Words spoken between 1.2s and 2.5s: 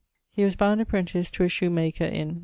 to a shoe maker in